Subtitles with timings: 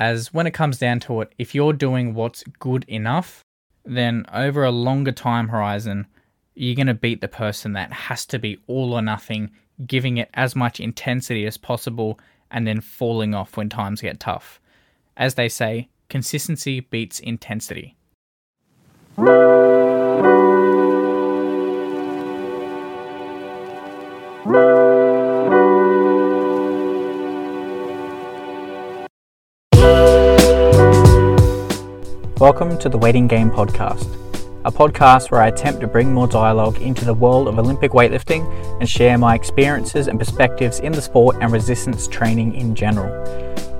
[0.00, 3.44] As when it comes down to it, if you're doing what's good enough,
[3.84, 6.06] then over a longer time horizon,
[6.54, 9.50] you're going to beat the person that has to be all or nothing,
[9.86, 12.18] giving it as much intensity as possible,
[12.50, 14.58] and then falling off when times get tough.
[15.18, 17.94] As they say, consistency beats intensity.
[32.40, 34.06] Welcome to the Waiting Game Podcast,
[34.64, 38.50] a podcast where I attempt to bring more dialogue into the world of Olympic weightlifting
[38.80, 43.12] and share my experiences and perspectives in the sport and resistance training in general.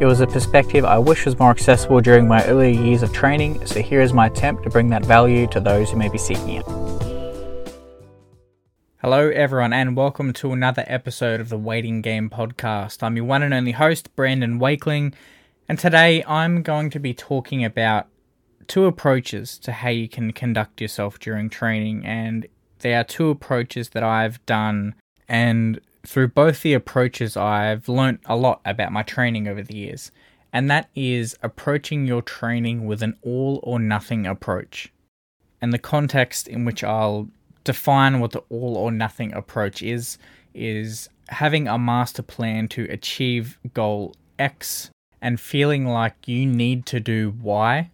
[0.00, 3.64] It was a perspective I wish was more accessible during my earlier years of training,
[3.64, 6.54] so here is my attempt to bring that value to those who may be seeking
[6.54, 6.66] it.
[8.96, 13.04] Hello, everyone, and welcome to another episode of the Waiting Game Podcast.
[13.04, 15.14] I'm your one and only host, Brandon Wakeling,
[15.68, 18.08] and today I'm going to be talking about
[18.68, 22.46] two approaches to how you can conduct yourself during training, and
[22.80, 24.94] there are two approaches that I've done,
[25.26, 30.12] and through both the approaches, I've learnt a lot about my training over the years,
[30.52, 34.92] and that is approaching your training with an all or nothing approach.
[35.60, 37.28] And the context in which I'll
[37.64, 40.18] define what the all or nothing approach is
[40.54, 47.00] is having a master plan to achieve goal X and feeling like you need to
[47.00, 47.90] do Y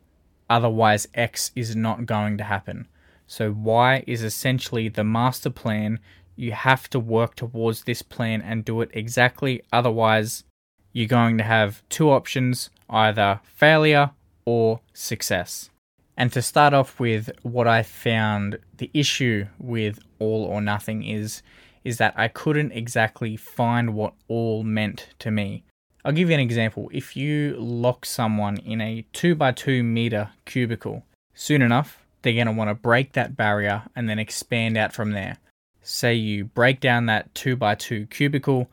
[0.54, 2.86] Otherwise, X is not going to happen.
[3.26, 5.98] So, Y is essentially the master plan.
[6.36, 9.62] You have to work towards this plan and do it exactly.
[9.72, 10.44] Otherwise,
[10.92, 14.12] you're going to have two options either failure
[14.44, 15.70] or success.
[16.16, 21.42] And to start off with, what I found the issue with all or nothing is
[21.82, 25.64] is that I couldn't exactly find what all meant to me.
[26.04, 26.90] I'll give you an example.
[26.92, 32.46] If you lock someone in a 2 by 2 meter cubicle, soon enough, they're going
[32.46, 35.38] to want to break that barrier and then expand out from there.
[35.82, 38.70] Say you break down that 2 by 2 cubicle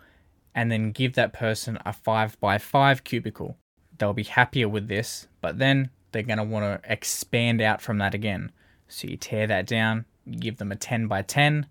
[0.54, 3.58] and then give that person a 5 by 5 cubicle.
[3.98, 7.98] They'll be happier with this, but then they're going to want to expand out from
[8.00, 8.52] that again.
[8.90, 10.04] So you tear that down,
[10.40, 11.66] give them a 10 by 10.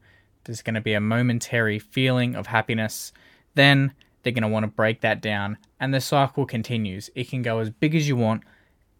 [0.44, 3.12] There's going to be a momentary feeling of happiness.
[3.54, 3.92] Then
[4.22, 7.10] they're going to want to break that down, and the cycle continues.
[7.14, 8.42] It can go as big as you want.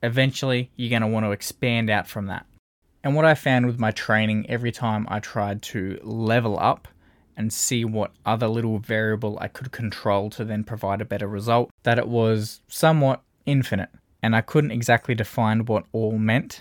[0.03, 2.47] Eventually, you're going to want to expand out from that.
[3.03, 6.89] And what I found with my training, every time I tried to level up
[7.37, 11.71] and see what other little variable I could control to then provide a better result,
[11.83, 13.89] that it was somewhat infinite.
[14.23, 16.61] And I couldn't exactly define what all meant.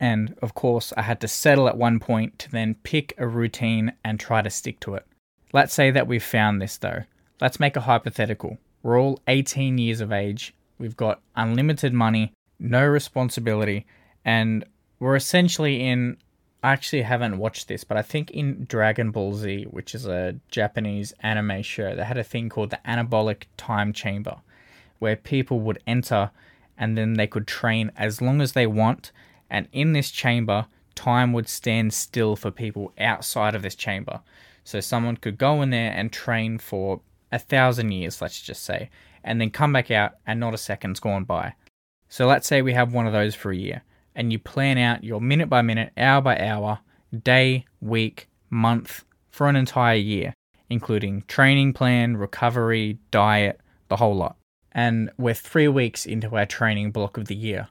[0.00, 3.92] And of course, I had to settle at one point to then pick a routine
[4.02, 5.06] and try to stick to it.
[5.52, 7.04] Let's say that we've found this though.
[7.40, 8.58] Let's make a hypothetical.
[8.82, 10.54] We're all 18 years of age.
[10.78, 13.86] We've got unlimited money, no responsibility,
[14.24, 14.64] and
[15.00, 16.16] we're essentially in.
[16.62, 20.36] I actually haven't watched this, but I think in Dragon Ball Z, which is a
[20.48, 24.36] Japanese anime show, they had a thing called the Anabolic Time Chamber,
[24.98, 26.30] where people would enter
[26.78, 29.12] and then they could train as long as they want.
[29.50, 34.20] And in this chamber, time would stand still for people outside of this chamber.
[34.64, 37.00] So someone could go in there and train for
[37.34, 38.88] a thousand years, let's just say,
[39.24, 41.54] and then come back out and not a second's gone by.
[42.08, 43.82] So let's say we have one of those for a year,
[44.14, 46.78] and you plan out your minute by minute, hour by hour,
[47.24, 50.32] day, week, month for an entire year,
[50.70, 54.36] including training plan, recovery, diet, the whole lot.
[54.70, 57.68] And we're three weeks into our training block of the year.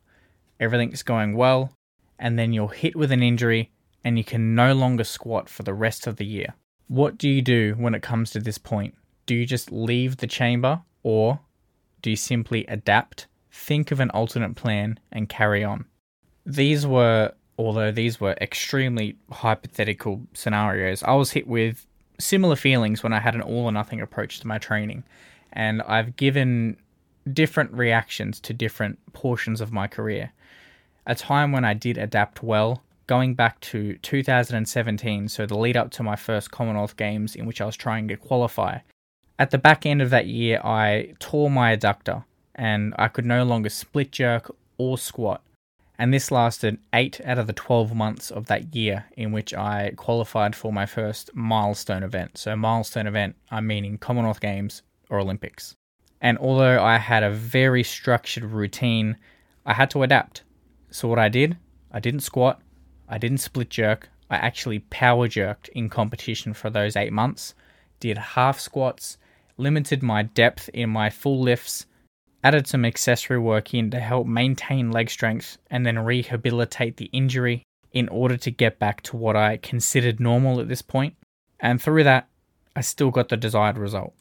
[0.60, 1.72] Everything's going well,
[2.20, 3.72] and then you're hit with an injury
[4.04, 6.54] and you can no longer squat for the rest of the year.
[6.90, 8.96] What do you do when it comes to this point?
[9.26, 11.40] Do you just leave the chamber or
[12.02, 15.86] do you simply adapt, think of an alternate plan, and carry on?
[16.46, 21.88] These were, although these were extremely hypothetical scenarios, I was hit with
[22.20, 25.04] similar feelings when I had an all or nothing approach to my training.
[25.54, 26.78] And I've given
[27.32, 30.32] different reactions to different portions of my career.
[31.06, 35.92] A time when I did adapt well, going back to 2017, so the lead up
[35.92, 38.80] to my first Commonwealth Games in which I was trying to qualify,
[39.40, 42.24] at the back end of that year, I tore my adductor
[42.56, 45.42] and I could no longer split jerk or squat.
[45.98, 49.94] And this lasted 8 out of the 12 months of that year in which I
[49.96, 52.38] qualified for my first milestone event.
[52.38, 55.76] So, milestone event, I'm meaning Commonwealth Games or Olympics.
[56.20, 59.18] And although I had a very structured routine,
[59.66, 60.44] I had to adapt.
[60.90, 61.58] So, what I did,
[61.92, 62.62] I didn't squat,
[63.08, 67.54] I didn't split jerk, I actually power jerked in competition for those eight months,
[68.04, 69.18] did half squats,
[69.56, 71.86] limited my depth in my full lifts,
[72.44, 77.64] added some accessory work in to help maintain leg strength and then rehabilitate the injury
[77.94, 81.16] in order to get back to what I considered normal at this point.
[81.62, 82.28] And through that,
[82.76, 84.14] I still got the desired result.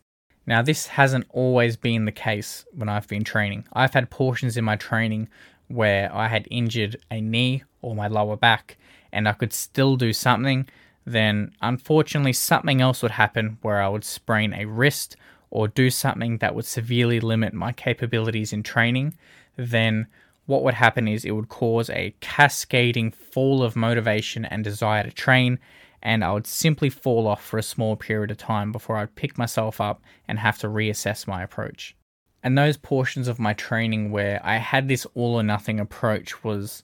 [0.46, 3.64] Now, this hasn't always been the case when I've been training.
[3.72, 5.28] I've had portions in my training
[5.66, 8.76] where I had injured a knee or my lower back
[9.12, 10.68] and I could still do something,
[11.04, 15.16] then unfortunately something else would happen where I would sprain a wrist
[15.50, 19.16] or do something that would severely limit my capabilities in training,
[19.56, 20.06] then
[20.46, 25.10] what would happen is it would cause a cascading fall of motivation and desire to
[25.10, 25.58] train,
[26.02, 29.38] and I would simply fall off for a small period of time before I'd pick
[29.38, 31.94] myself up and have to reassess my approach.
[32.42, 36.82] And those portions of my training where I had this all or nothing approach was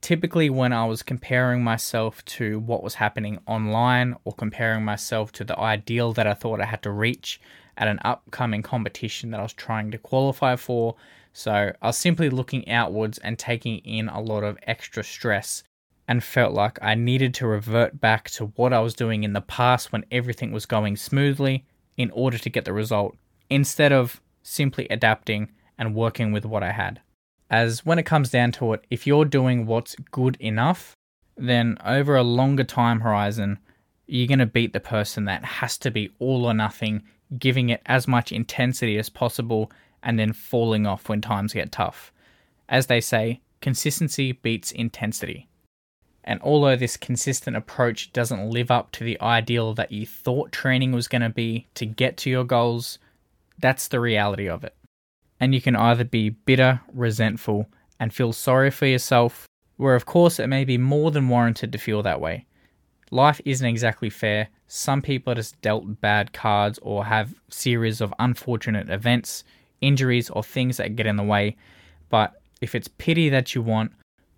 [0.00, 5.44] typically when I was comparing myself to what was happening online or comparing myself to
[5.44, 7.40] the ideal that I thought I had to reach
[7.76, 10.96] at an upcoming competition that I was trying to qualify for.
[11.32, 15.62] So I was simply looking outwards and taking in a lot of extra stress
[16.08, 19.40] and felt like I needed to revert back to what I was doing in the
[19.40, 21.66] past when everything was going smoothly
[21.96, 23.16] in order to get the result
[23.50, 27.00] instead of simply adapting and working with what I had.
[27.50, 30.94] As when it comes down to it, if you're doing what's good enough,
[31.36, 33.58] then over a longer time horizon,
[34.06, 37.02] you're going to beat the person that has to be all or nothing,
[37.38, 39.70] giving it as much intensity as possible,
[40.02, 42.12] and then falling off when times get tough.
[42.68, 45.48] As they say, consistency beats intensity.
[46.24, 50.92] And although this consistent approach doesn't live up to the ideal that you thought training
[50.92, 52.98] was going to be to get to your goals,
[53.58, 54.74] that's the reality of it.
[55.40, 57.66] And you can either be bitter, resentful,
[58.00, 59.46] and feel sorry for yourself,
[59.76, 62.46] where of course it may be more than warranted to feel that way.
[63.10, 64.48] Life isn't exactly fair.
[64.66, 69.44] Some people are just dealt bad cards or have series of unfortunate events,
[69.80, 71.56] injuries, or things that get in the way.
[72.08, 73.92] But if it's pity that you want,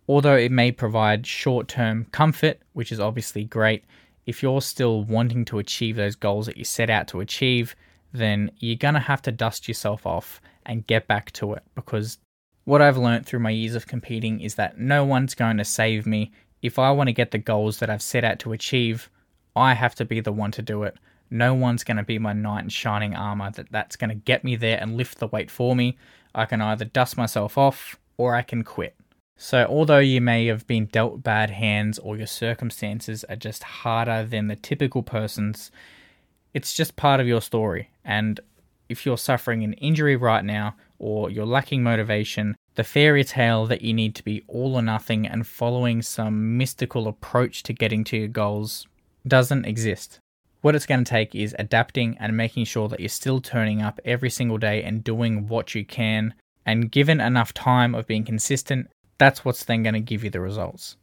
[0.07, 3.85] although it may provide short term comfort, which is obviously great,
[4.27, 7.75] if you're still wanting to achieve those goals that you set out to achieve,
[8.13, 12.19] then you're going to have to dust yourself off and get back to it because
[12.65, 16.07] what I've learned through my years of competing is that no one's going to save
[16.07, 16.31] me.
[16.61, 19.09] If I want to get the goals that I've set out to achieve,
[19.57, 20.97] I have to be the one to do it.
[21.31, 24.45] No one's going to be my knight in shining armor that that's going to get
[24.45, 25.97] me there and lift the weight for me.
[26.35, 28.95] I can either dust myself off or I can quit.
[29.41, 34.25] So, although you may have been dealt bad hands or your circumstances are just harder
[34.25, 35.71] than the typical person's,
[36.55, 37.89] it's just part of your story.
[38.05, 38.41] And
[38.89, 43.83] if you're suffering an injury right now or you're lacking motivation, the fairy tale that
[43.83, 48.17] you need to be all or nothing and following some mystical approach to getting to
[48.17, 48.87] your goals
[49.27, 50.21] doesn't exist.
[50.61, 54.01] What it's going to take is adapting and making sure that you're still turning up
[54.05, 56.35] every single day and doing what you can.
[56.67, 58.89] And given enough time of being consistent,
[59.19, 60.97] that's what's then going to give you the results.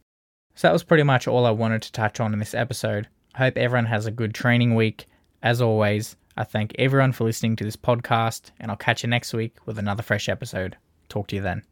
[0.54, 3.08] So that was pretty much all I wanted to touch on in this episode.
[3.34, 5.06] I hope everyone has a good training week
[5.42, 9.32] as always, I thank everyone for listening to this podcast, and I'll catch you next
[9.32, 10.76] week with another fresh episode.
[11.08, 11.62] Talk to you then.